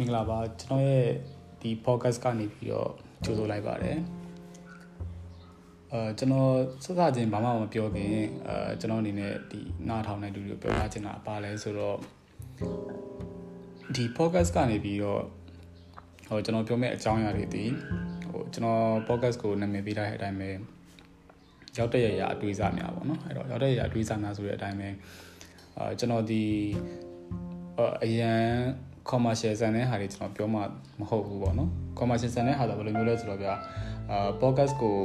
[0.00, 1.06] မင်္ဂလာပါကျွန်တော်ရဲ့
[1.62, 2.90] ဒီ podcast ကနေပြီးတော့
[3.24, 3.98] ကြိုဆိုလိုက်ပါတယ်
[5.92, 6.52] အဲကျွန်တော်
[6.84, 8.14] စစချင်းဘာမှမပြောခင်
[8.46, 11.96] အဲကျွန်တော်အနေနဲ့ဒီနားထောင်တဲ့လူတွေကိုပြောပြချင်တာပါလဲဆိုတော့
[13.94, 15.22] ဒီ podcast ကနေပြီးတော့
[16.28, 17.64] ဟိုကျွန်တော်ပြောမယ့်အကြောင်းအရာတွေဒီ
[18.30, 20.50] ဟိုကျွန်တော် podcast ကိုနာမည်ပေးထားတဲ့အတိုင်းပဲ
[21.78, 24.88] ရောက်တဲ့ရရအတွေးစားများပေါ့နော်အဲ့တော့ရောက်တဲ့ရရအတွေးစားများဆိုတဲ့အတိုင်းပဲ
[25.78, 26.44] အာကျွန်တော်ဒီ
[28.04, 28.42] အရန်
[29.08, 30.60] commercial ဆန်တဲ့ဟာတွေကျွန်တော်ပြောမှ
[31.00, 33.54] မဟုတ်ဘူးပေါ့နော် commercial ဆန်တဲ့ဟာဆိုဘယ်လိုမျိုးလဲဆိုတော့ဗျာ
[34.10, 34.96] အာ podcast ကို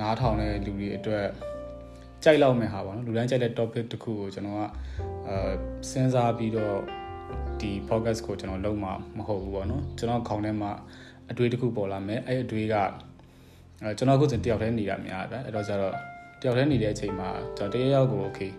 [0.00, 1.26] နားထောင်တဲ့လူတွေအတွက်
[2.24, 4.62] ကြိုက်လောက်မဲ့ဟာပေါ့နော်လူတိုင်းကြိုက်တဲ့ topic တစ်ခုကိုကျွန်တော်က
[5.28, 5.50] အာ
[5.90, 6.76] စဉ်းစားပြီးတော့
[7.60, 10.70] ဒီ podcast ကိုကျွန်တော်လုံးမှာမဟုတ်ဘူးပေါ့နော်ကျွန်တော်ခေါင်းထဲမှာ
[11.30, 12.74] အတွေးတစ်ခုပေါ်လာမယ်အဲ့အတွေးက
[13.82, 15.94] အဲကျွန်တော်အခုစဉ်တယောက်တည်းနေတာများတယ်အဲ့တော့ကျတော့
[16.40, 18.50] တယောက်တည်းနေတဲ့အချိန်မှာကျွန်တော်တယောက်ကို okay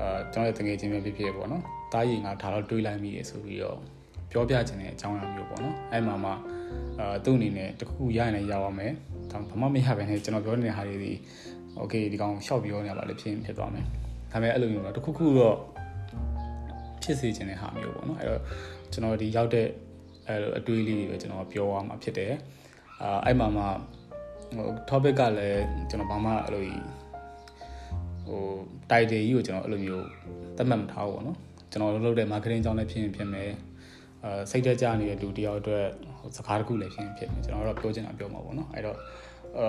[0.00, 3.78] အာကျွန်တော်ရဲ့တငယ်ချင်းပဲဖြစ်ဖြစ်ပေါ့နော်တားရင်ငါဒါတော့တွေးလိုက်မိရဆိုပြီးတော့
[4.30, 6.30] ပြောပြခြင်းတဲ့အကြောင်းအရာမျိုးပေါ့နော်အဲ့မှာမှ
[7.00, 8.92] အာသူ့အနေနဲ့တခုခုရရင်လည်းရအောင်မယ်
[9.30, 11.12] ဒါဘာမှမရဘဲနဲ့ကျွန်တော်ပြောနေတဲ့ဟာတွေဒီ
[11.78, 13.84] โอเคဒီကောင်ရှော့ပြောနေပါလေဖြစ်ဖြစ်သွားမယ်
[14.32, 15.56] ဒါပေမဲ့အဲ့လိုမျိုးတော့တခုခုတော့
[17.02, 18.40] ဖြစ်စေခြင်းတဲ့ဟာမျိုးပေါ့နော်အဲ့တော့
[18.92, 19.66] ကျွန်တော်ဒီရောက်တဲ့
[20.28, 22.32] အဲ့လိုအတွေးလေးတွေပဲကျွန်တော်ပြောရမှာဖြစ်တယ်
[23.02, 23.64] အာအဲ့မှာမှ
[24.56, 26.64] ဟို topic ကလည်းကျွန်တော်ဘာမှအဲ့လို
[28.29, 28.43] ဟို
[28.89, 30.05] title ကြီးကိုကျွန်တော်အဲ့လိုမျိုး
[30.57, 31.37] သတ်မှတ်မထားဘူးပေါ့နော်
[31.71, 33.51] ကျွန်တော်လုပ်တဲ့ marketing ကြောင်းလည်းဖြစ်ရင်ဖြစ်မယ်
[34.23, 35.85] အဲစိတ်သက်ကြနေတဲ့လူတယောက်အတွက်
[36.37, 38.97] စကားတစ်ခုလည်းဖြစ်ရင်ဖြစ်မယ်ကျွန်တော်တို့ပြောချင်တာပြောမှာပေါ့နော်အဲ့တော့
[39.57, 39.67] အဲ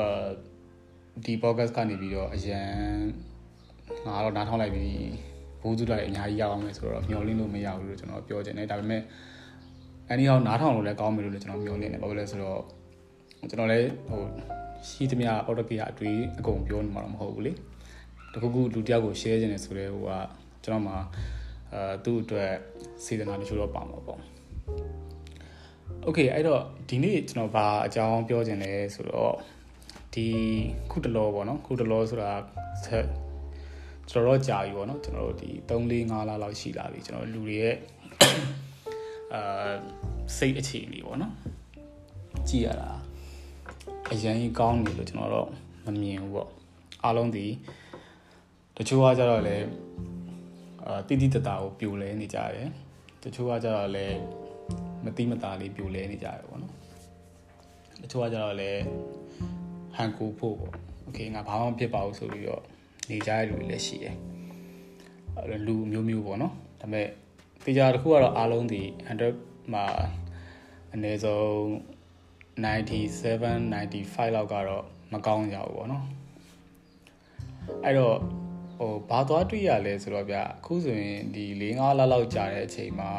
[1.24, 2.66] ဒီ podcast ကနေပြီးတော့အရန်
[4.06, 5.10] ငါတော့နားထောင်လိုက်ပြီး
[5.62, 9.02] ဘူးစုလိုက်အများကြီးရအောင်မယ်ဆိုတော့မျှော်လင့်လို့မရဘူးလို့ကျွန်တော်ပြောချင်တယ်ဒါပေမဲ့
[10.10, 12.60] အနည်းအောင်နားထောင်လို့လည်းကောင်းမယ်လို့လည်းကျွန်တော်မျှော်လင့်တယ်ဘာလို့လဲဆိုတော့
[13.50, 14.20] ကျွန်တော်လည်းဟို
[14.88, 17.52] ရှိသမျှ product ကြီးအတွေ့အကုန်ပြောနေမှာတော့မဟုတ်ဘူးလေ
[18.32, 20.10] တခုခုလူတယောက်ကို share ခြင်းနဲ့ဆိုတဲ့ဟိုက
[20.64, 20.98] ကျွန်တော်မှာ
[21.72, 22.52] အဲသူ့အတွက်
[23.04, 24.20] စေတနာတချို့တော့ပါမှာပေါ့
[26.06, 29.34] Okay အဲ့တော့ဒီနေ့ကျွန်တော်ဘာအကြောင်းပြောခြင်းလဲဆိုတော့
[30.14, 30.26] ဒီ
[30.90, 32.32] ခုတလောပေါ့နော်ခုတလောဆိုတာ
[34.10, 37.76] ကျွန်တော်တော့ကြာပြီပေါ့နော်ကျွန်တော်တို့ဒီ3 4 5လလောက်ရှိလာပြီကျွန်တော်လူတွေရဲ့
[39.34, 39.72] အာ
[40.36, 41.34] စိတ်အခြေအနေပေါ့နော်
[42.48, 42.90] ကြည့်ရတာ
[44.12, 45.48] အရင်ကောင်းနေလို့ကျွန်တော်တော့
[45.84, 46.50] မမြင်ဘူးပေါ့
[47.04, 47.46] အားလုံးဒီ
[48.79, 49.57] တချို့ကကြတော့လေ
[50.85, 52.69] အာတိတိတတာကိုပြိုလဲနေကြတယ်
[53.23, 54.07] တချို့ကကြတော့လေ
[55.03, 56.73] မတိမတာလေးပြိုလဲနေကြတယ်ပေါ့နော်
[58.01, 58.71] တချို့ကကြတော့လေ
[59.95, 60.73] ဟန်ကူဖို့ပေါ့
[61.03, 62.63] โอเคငါဘာမှမဖြစ်ပါဘူးဆိုပြီးတော့
[63.09, 64.15] နေကြရလူတွေလည်းရှိတယ်
[65.35, 67.07] အဲ့လူမျိုးမျိုးပေါ့နော်ဒါပေမဲ့
[67.65, 68.81] တေချာတစ်ခုကတော့အားလုံးဒီ
[69.27, 69.85] 100မှာ
[70.93, 71.47] အနည်းဆုံး
[72.63, 73.35] 97
[73.73, 74.83] 95လောက်ကတော့
[75.13, 76.05] မကောင်းကြဘူးပေါ့နော်
[77.83, 78.17] အဲ့တော့
[78.82, 83.10] ဟိုဘာသွားတွေ့ရလဲဆိုတော့ဗျအခုဆိုရင်ဒီ၄၅လလောက်ကြာတဲ့အချိန်မှာ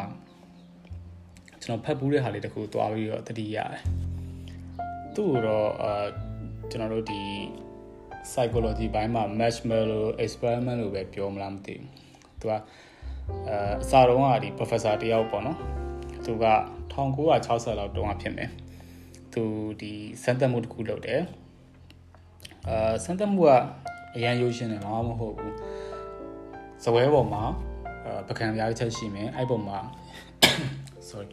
[1.63, 3.81] ကျွန်တော်ဖတ်ဘူးတဲ့ဟာလေးတခုသွားပြီးတော့တတိရတယ်
[5.15, 6.05] သူ့တော့အာ
[6.69, 7.21] ကျွန်တော်တို့ဒီ
[8.31, 11.87] psychology ဘိုင်းမှာ marshmallow experiment လို့ပဲပြောမလားမသိဘူး
[12.39, 12.57] သူကအဲ
[13.83, 15.57] အစာတုံးကဒီ professor တယောက်ပေါ့နော်
[16.25, 16.45] သူက
[16.93, 18.49] 1960လောက်တုန်းကဖြစ်မယ်
[19.33, 19.43] သူ
[19.81, 19.91] ဒီ
[20.23, 21.21] စမ်းသပ်မှုတစ်ခုလုပ်တယ်
[22.67, 23.51] အာစမ်းသပ်မှုက
[24.15, 25.55] အရန်ရိုးရှင်းတယ်ဘာမှမဟုတ်ဘူး
[26.83, 27.43] စပွဲပေါ်မှာ
[28.27, 29.79] ပကံပြားချက်ရှိမယ်အဲ့ပုံမှာ
[31.09, 31.27] sorry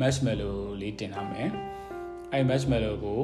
[0.00, 1.48] marshmallow လေးတင်ထားမယ်
[2.32, 3.20] အဲ့ marshmallow ကို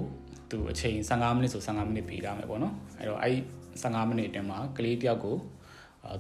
[0.50, 3.36] သူအချိန်15မိနစ်ဆို15မိနစ်ပေးထားမယ်ပေါ့နော်အဲ့တော့အဲ့
[3.82, 5.36] 15မိနစ်အတွင်းမှာကလေးတယောက်ကို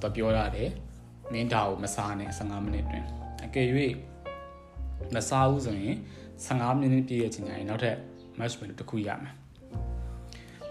[0.02, 0.70] သူပြောရတယ်
[1.32, 3.06] မင်းဒါကိုမစားနဲ့15မိနစ်အတွင်း
[3.44, 3.68] အကယ်၍
[5.14, 5.96] မစားဘူးဆိုရင်
[6.46, 7.96] 15မိနစ်ပြည့်တဲ့အချိန်ကျရင်နောက်ထပ်
[8.38, 9.34] marshmallow တစ်ခုရမယ်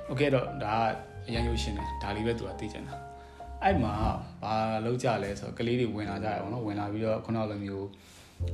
[0.09, 0.75] okay တော့ဒါ
[1.18, 2.95] က အရင်ရုပ်ရှင်တယ်ဒါလေးပဲသူကသိချင်တာ
[3.63, 3.93] အဲ့မှာ
[4.43, 4.53] ဘာ
[4.85, 7.87] လောက်ကြလဲဆိုတော့ကလေးတွေဝင်လာကြရအောင်နော်ဝင်လာပြီးတော့ခုနလိုမျိုး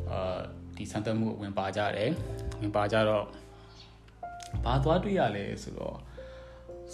[0.10, 0.40] အာ
[0.78, 2.12] ဒီစံသက်မှုဝင်ပါကြတယ်
[2.62, 3.26] ဝင်ပါကြတော့
[4.66, 5.96] ဘာသွားတွေ့ရလဲဆိုတော့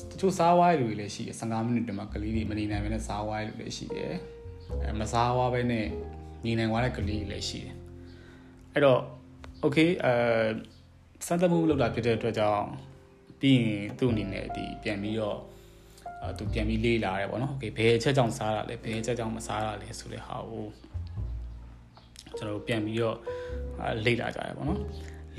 [0.10, 4.14] တချို့စားဝိုင်းလူတွေလည်းရှိတယ်15မိနစ်တည်းမှာကလေးတွေမနေနိုင်ဘဲနဲ့စားဝိုင်းလူတွေလည်းရှိတယ်
[4.84, 5.88] အဲမစားဝါးဘဲနဲ့
[6.46, 7.76] နေနိုင်သွားတဲ့ကလေးတွေလည်းရှိတယ်
[8.74, 9.02] အဲ့တော့
[9.64, 10.14] okay အဲ
[11.28, 12.66] စံသက်မှုလောက်တာဖြစ်တဲ့အတွက်ကြောင့်
[13.40, 15.46] ပြီးရင်သူ့အနေနဲ့ဒီပြန်ပြီးတော့အဲ
[16.38, 20.66] သူပြန်ပြီးလေးလာတယ်ပေါ့နော် okay ဘယ်အချက်ကြောင့်စားတာလဲဘယ်အချက်ကြောင့်မစားတာလဲဆိုတဲ့ဟာကို
[22.38, 23.18] ကျွန်တော်ပြန်ပြီးတော့
[24.06, 24.82] လေ့လာကြတယ်ပေါ့နော်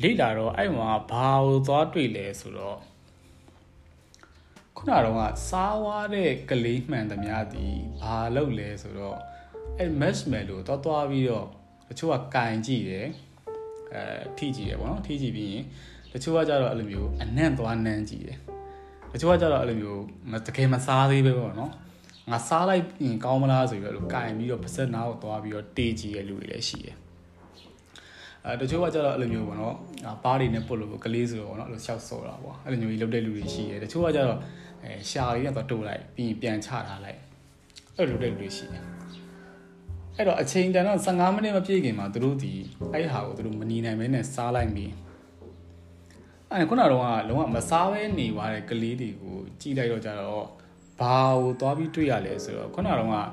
[0.03, 2.79] လေ့လာတော့အဲ့မှာဘာကိုသွားတွေ့လဲဆိုတော့
[4.77, 7.67] ခုနကတော့စားဝါးတဲ့ကလေးမှန်သမျှဒီ
[8.01, 9.19] ဘာလုပ်လဲဆိုတော့
[9.79, 11.47] အဲ့ marshmallow တော့သွားပြီးတော့
[11.89, 13.09] တချို့ကကင်ကြည့်တယ်
[13.95, 15.65] အဲထိကြည့်တယ်ပေါ့နော်ထိကြည့်ပြီးရင်
[16.13, 18.39] တချို့ကကြတော့အဲ့လိုမျိုးအနံ့သွားနမ်းကြည့်တယ်
[19.13, 20.03] တချို့ကကြတော့အဲ့လိုမျိုး
[20.47, 21.73] တကယ်မစားသေးပဲပေါ့နော်
[22.31, 26.97] ငါစားလိုက်ရင်ကောင်းမလားဆိုပြီးတော့ကင်ပြီးတော့ပါစက်နာကိုသွားပြီးတော့တေးကြည့်ရလူတွေလည်းရှိတယ်
[28.45, 29.77] အဲတချို့ကကျတော့အဲ့လိုမျိုးပေါ့နော်
[30.25, 34.39] ပါးတွေနဲ့ပုတ်လို့ကလေးဆိုတော့ပေါ့နော်အဲ့လိုရှောက်ဆော့တာပေါ့အဲ့လိုမျိုးကြီးလုပ်တဲ့လူတွေရှိတယ်တချို့ကကျတော့
[34.83, 37.19] အဲရှာလေးနဲ့တော့တိုးလိုက်ပြီးရင်ပြန်ချထားလိုက်
[37.97, 38.83] အဲ့လိုလုပ်တဲ့လူတွေရှိတယ်
[40.17, 42.53] အဲ့တော့အချိန်တန်တော့15မိနစ်မပြည့်ခင်မှာသူတို့ဒီ
[42.95, 44.93] အဲ့ဟာကိုသူတို့မနီနိုင်မဲနဲ့စားလိုက်ပြီး
[46.55, 46.91] အဲ့ခုနကတော့
[47.29, 50.47] လုံးဝမစားဘဲနေသွားတဲ့ကလေးတွေကိုကြည့်လိုက်တော့ကြတော့
[51.01, 53.25] ဘာကိုသွားပြီးတွေ့ရလဲဆိုတော့ခုနကတော့ကအဲ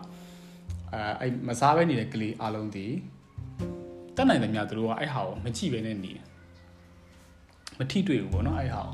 [1.20, 2.88] အဲ့မစားဘဲနေတဲ့ကလေးအလုံးဒီ
[4.16, 6.26] တက်နိုင်တယ်များသူတို့ကအဲ့ဟာကိုမကြည့်ဘဲနဲ့နေတယ်
[7.80, 8.94] မထိတွေ့ဘူးပေါ့နော်အဲ့ဟာကို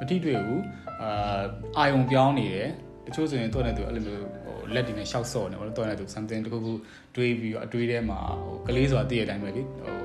[0.00, 0.62] မထိတွေ့ဘူး
[1.02, 1.42] အာ
[1.76, 2.68] အာယုံပြောင်းနေတယ်
[3.06, 6.72] တချို့ဆိုရင်တော့လည်းသူအဲ့လိုမျိုးဟိုလက်တွေနဲ့ရှောက်ဆော့နေပေါ့နော်တော့လည်းသူ something တခုခု
[7.16, 10.01] တွေးပြီးတော့အတွေးထဲမှာဟိုကလေးဆိုတာတည့်ရတဲ့အတိုင်းပဲလေဟို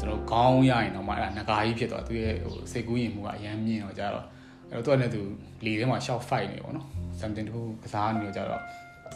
[0.00, 4.26] ကျွန်တော်ခေါင်းရရင်တော့မှအဲ့ဒါငကာကြီးဖြစ်သွားသူရဲ့ဟိုစိတ်ကူးရင်မှုကအရန်မြင့်တော့ကြတော့
[4.70, 5.22] အဲ့တော့သူကလည်းသူ
[5.64, 6.86] လေထဲမှာရှောက် fight နေပေါ့နော်
[7.20, 8.62] something တခုကစားနေတော့ကြတော့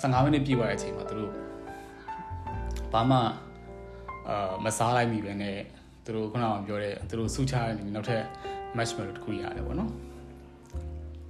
[0.01, 1.33] 15မိနစ်ပြည့်သွားတဲ့အချိန်မှာသူတို့
[2.93, 3.19] ဘာမှ
[4.29, 5.57] အာမစားလိုက်မိပဲနဲ့
[6.05, 8.23] သူတို့ခုနကပြောတဲ့သူတို့ဆူချရနေနောက်ထပ်
[8.77, 9.91] marshmallow တခုရတယ်ပေါ့နော်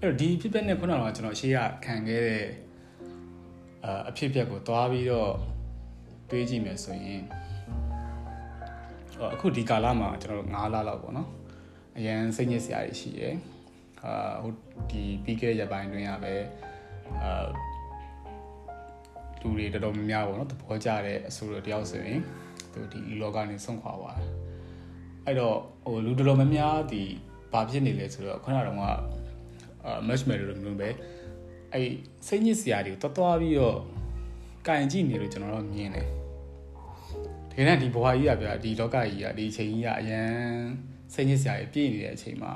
[0.01, 2.45] အဲ့တော့ဒီဖြစ်ပျက်နဲ့ခုနကကျွန်တော်ရှေ့ကခံခဲ့တဲ့
[3.85, 5.33] အာအဖြစ်အပျက်ကိုသွားပြီးတော့
[6.31, 7.23] တွေးကြည့်မယ်ဆိုရင်
[9.35, 11.29] အခုဒီကာလမှာကျွန်တော်တို့9လလောက်ပေါ့နော်
[11.97, 13.35] အရန်စိတ်ညစ်စရာတွေရှိတယ်
[14.05, 14.53] အာဟို
[14.91, 16.35] ဒီပြီးခဲ့တဲ့ရက်ပိုင်းတွင်းကပဲ
[17.23, 17.47] အာ
[19.41, 22.21] လူတွေတော်တော်များများပေါ့နော်သဘောကျတဲ့အဆိုတော်တယောက်ဆိုရင်
[22.73, 24.31] သူဒီလောကနေဆုံးခွာသွားတယ်
[25.27, 27.03] အဲ့တော့ဟိုလူတော်တော်များများဒီ
[27.53, 30.89] ဘာဖြစ်နေလဲဆိုတော့ခုနကတော့ကအာ marshmallow လိုမျိုးပဲ
[31.73, 31.89] အဲ့
[32.27, 33.79] စိတ်ညစ်စရာတွေကိုတွားပြီးတော့
[34.67, 36.09] ကင်ကြည့်နေလို့ကျွန်တော်တို့မြင်တယ်
[37.59, 40.31] ဒီနေ့ဒီဘဝကြီးကဗျာဒီလောကကြီးကဒီအချိန်ကြီးကအရန်
[41.15, 42.53] စိတ်ညစ်စရာတွေပြည့်နေတဲ့အချိန်မှာ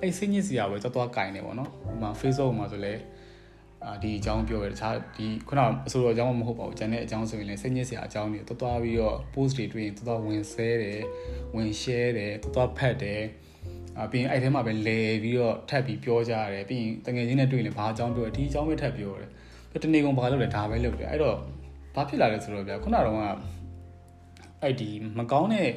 [0.00, 2.94] အဲ့စိတ်ညစ်စရာပဲတွားတွားကင်နေပေါ့နော်ဟိုမှာ Facebook မှာဆိုလဲ
[3.84, 11.02] အာဒီအကြောင်းပြောရတခြားဒီခုနအဆိုတော်အကြောင်းမဟုတ်ပါဘူးကျန်တဲ့အကြောင်းဆိုရင်လည်းစိတ်ညစ်စရာအကြောင်းတွေတွားတွားပြီးတော့ post တွေတွေ့ရင်တွားတွားဝင်ဆဲတယ်
[11.54, 13.22] ဝင် share တယ်တွားတွားဖတ်တယ်
[13.98, 19.28] အပြီးရင်အဲ့ထဲမှာပဲလဲပြီးတော့ထပ်ပြီးပြောကြရတယ်ပြီးရင်တငယ်ချင်းနဲ့တွေ့ရင်ဘာအကြောင်းပြောတယ်ဒီအကြောင်းပဲထပ်ပြောတယ်
[19.70, 21.36] ပြီးတနေ့ကုန်ဘာလုပ်လဲဒါပဲလုပ်တယ်အဲ့တော့
[21.94, 23.57] ဘာဖြစ်လာလဲဆိုတော့ဗျာခုနကတော့က
[24.62, 25.70] အဲ့ဒီမကောင်းတဲ့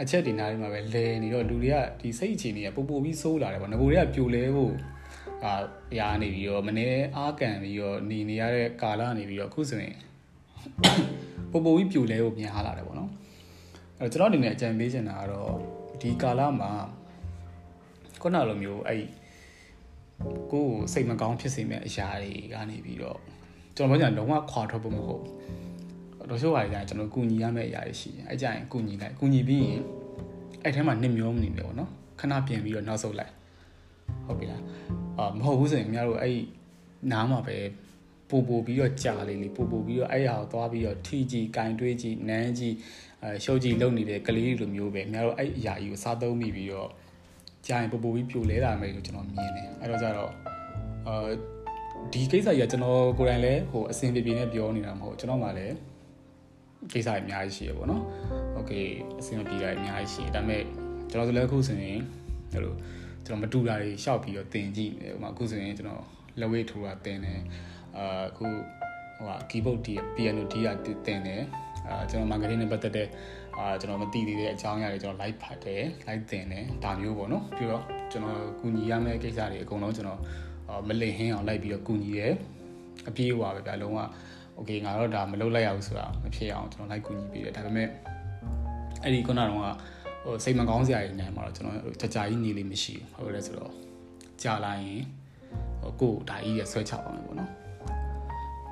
[0.00, 4.74] အချက်တွေနားတွေမှာပဲလဲနေတော့လူတွေကဒီစိတ်အခြေအနေကပူပူပြီးဆိုးလာတယ်ပေါ့ငကိုတွေကပြိုလဲဖို့
[5.44, 5.52] အာ
[5.98, 6.86] ရာနေပြီးတော့မနေ
[7.16, 9.96] အားကန်ပြီးတော့နေနေရတဲ့ကာလနေပြီးတော့အခုဆိုရင်
[11.50, 13.10] ပူပူပြီးပြိုလဲဖို့ပြန်လာတယ်ပေါ့နော်
[13.98, 15.52] အဲ့တော့ကျွန်တော်အနေနဲ့အကြံပေးချင်တာကတော့
[16.00, 16.70] ဒီကာလမှာ
[18.22, 19.04] ခုနလိုမျိုးအဲ့
[20.52, 23.18] ကိုယ်စိတ်မကောင်းဖြစ်စေမဲ့အရာတွေကနေပြီးတော့
[23.76, 25.24] ကျွန်တော်ပြောကြလုံးဝခွာထွက်ဖို့မဟုတ်
[26.30, 29.80] တော့ရှိုးပါကြကျွန်တော်ကုညီရမယ့်အရာတွေရှိတယ်အဲ့ကြရင်ကုညီလိုက်ကုညီပြီးရင်
[30.64, 31.90] အဲ့ထဲမှာနစ်မျောမနေတယ်ပေါ့နော်
[32.20, 33.32] ခဏပြင်ပြီးတော့နောက်ဆုတ်လိုက်
[34.26, 34.62] ဟုတ်ပြီလား
[35.18, 36.38] အာမဟုတ်ဘူးဆိုရင်ခင်ဗျားတို့အဲ့
[37.12, 37.56] နားမှာပဲ
[38.28, 42.74] ပူပူပြီးတော့ကြာလေးလေးပူပူပြီးတော့အဲ့ဟာကိုသွားပြီးတော့ထိကြည့်၊ကင်တွေးကြည့်၊နမ်းကြည့်
[43.22, 46.90] အဲရှုပ်ကြည့်လုပ်နေတဲ့ကလေးလိုမျိုးပဲခင်ဗျားတို့အဲ့အရာကြီးကိုစားသုံးမိပြီးတော့
[47.66, 50.32] ကြာရင်ပူပူပြီးပြိုလဲလာမယ်လို့ကျွန်တော်မြင်တယ်အဲ့တော့ကြတော့
[51.08, 51.28] အာ
[52.12, 55.74] ဒီကိစ္စကြီးကကျွန်တော်ကိုယ်တိုင်လည်းဟိုအဆင်ပြေပြေနဲ့ပြောနေတာမဟုတ်ကျွန်တော်မှလည်း
[56.91, 58.03] ကိစ္စတွေအများကြီးရှိရပေါ့နော်
[58.55, 58.71] โอเค
[59.19, 60.63] အဆင်ပြေတာအများကြီးရှိဒါပေမဲ့
[61.11, 61.99] ကျွန်တော်ဆိုလည်းအခုဆိုရင်
[62.53, 62.73] အဲ့လို
[63.25, 66.03] ကျွန်တော်မတူတာတွေရှောက်ပြီးတော့တင်ကြည့်တယ်ဟိုမှာအခုဆိုရင်ကျွန်တော်
[66.39, 67.41] လက်ဝဲထိုးတာတင်တယ်
[67.97, 68.45] အာအခု
[69.17, 70.67] ဟိုဟာ keyboard ဒီ piano ဒီက
[71.05, 71.41] တင်တယ်
[71.87, 73.07] အာကျွန်တော် marketing နဲ့ပတ်သက်တဲ့
[73.57, 80.19] အာကျွန်တော်မသိသေးတဲ့အကြောင်းအရာတွေကျွန်တော် live ဖတ်တယ် live သင်တယ်ဒါမျိုးပေါ့နော်ပြီးတော့ကျွန်တော်ကူညီရမယ့်ကိစ္စတွေအကုန်လုံးကျွန်တော်
[80.87, 82.27] မလိမ်ဟင်းအောင်လိုက်ပြီးတော့ကူညီရဲ
[83.09, 83.99] အပြေးဟွာပဲဗျာလုံးဝ
[84.55, 87.89] โอเคငါတော့ဒါမလုပ်လိုက်ရဘူးဆိုတာမဖြစ်အောင်ကျွန်တော်လိုက်ကူညီပေးတယ်ဒါပေမဲ့
[89.03, 89.59] အဲ့ဒီခုနကတော့
[90.23, 93.71] ဟိုစိတ်မကောင်းစရာတွေညမှာတော့ကျွန်တော်ကြာကြာကြီးနေလိမ့်မရှိဘူးဟုတ်လဲဆိုတော့
[94.43, 95.01] ကြာလာရင်
[95.81, 97.51] ဟိုကိုဒါကြီးရဆွဲချပါမယ်ပေါ့နော်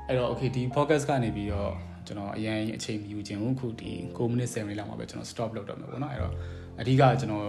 [0.08, 1.74] အဲ့တော့ okay ဒီ podcast ကနေပြီးတော့
[2.08, 6.34] ကျွန်တော်အရင်အချိန်မယူခြင်းခုဒီ9မိနစ်7မိနစ်လောက်မှာပဲကျွန်တော် stop လုပ်တော့မှာပေါ့နော်အဲ့တော့
[6.80, 7.46] အဓိကကျွန်တော်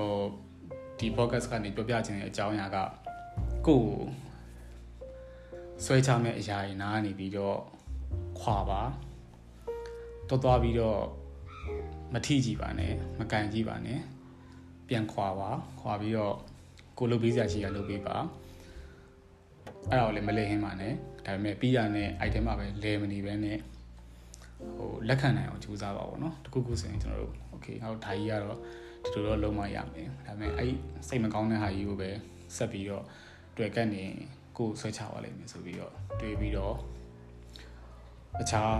[0.98, 2.76] ဒီ podcast ကနေပြောပြခြင်းရဲ့အကြောင်းအရာက
[3.66, 3.84] ကို
[5.84, 7.58] ဆွဲချမဲ့အရာတွေနားနေပြီးတော့
[8.40, 8.82] ခွာပါ
[10.28, 11.00] တော်တော်ပြီးတော့
[12.14, 14.00] မထိကြည့်ပါနဲ့မကန်ကြည့်ပါနဲ့
[14.88, 16.34] ပြန်ခွာပါခွာပြီးတော့
[16.98, 18.16] ကိုလုပ်ပေးစရာရှိရလုပ်ပေးပါ
[19.90, 20.92] အဲ့ဒါကိုလည်းမလဲဟင်းပါနဲ့
[21.26, 23.58] ဒါပေမဲ့ပြီးရတဲ့ item မှာပဲလဲမနေပဲနဲ့
[24.76, 28.58] ဟိုလက်ခံနိုင်အောင်ကြိုးစားပါဘောเนาะတခုခုဆိုရင်ကျွန်တော်တို့ okay ငါတို့ဓာကြီးကတော့
[29.12, 30.72] ဒီလိုတော့လုံးမရမယ်ဒါပေမဲ့အဲ့
[31.08, 32.10] စိတ်မကောင်းတဲ့ဟာကြီးကိုပဲ
[32.56, 33.04] ဆက်ပြီးတော့
[33.56, 34.04] တွေ့ကတ်နေ
[34.58, 36.76] ကိုဆွဲချပါလိမ့်မယ်ဆိုပြီးတော့တွေးပြီးတော့
[38.39, 38.71] တခြား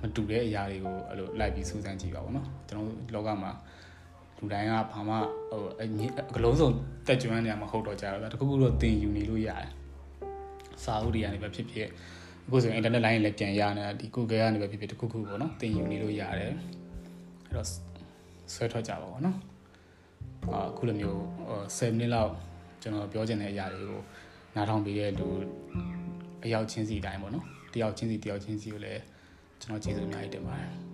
[0.00, 3.52] မတူတဲ့အရာတွေကိုအဲ့လိုလိုက်ပြီးစူးစမ်းကြည့်ပါဘောနော်ကျွန်တော်လောကမှာ
[4.38, 5.14] လူတိုင်းကဘာမှ
[5.50, 5.62] ဟို
[6.36, 6.70] အလုံးစုံ
[7.06, 9.70] တက်ကြွနေရမှာဟုတ်တော့ကြတော့ဗျတခုခုတော့သင်ယူနေလို့ရတယ်
[10.84, 11.88] စာအုပ်တွေကနေပဲဖြစ်ဖြစ်
[12.46, 16.52] အခုဆိုရင် internet line လည်းပြန်ရနေတာဒီ Google ကနေပဲဖြစ်ဖြစ်တခုခုပေါ့နော်သင်ယူနေလို့ရတယ်
[17.46, 17.66] အဲ့တော့
[18.54, 19.36] ဆွဲထွက်ကြပါဘောနော်
[20.54, 21.18] အခုလိုမျိုး
[21.76, 22.32] 10မိနစ်လောက်
[22.82, 24.02] ကျွန်တော်ပြောချင်တဲ့အရာတွေကို
[24.54, 25.28] နားထောင်ပေးရတဲ့လူ
[26.44, 29.02] အယောက်ချင်းစီတိုင်းပေါ့နော် တယောက်ချင်းစီတယောက်ချင်းစီကိုလည်း
[29.60, 30.87] ကျွန်တော်ကျေးဇူးအများကြီးတင်ပါတယ်